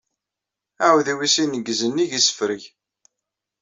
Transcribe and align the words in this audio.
Aɛidiw-is 0.85 1.35
ineggez 1.43 1.81
nnig 1.89 2.11
isefreg. 2.19 2.61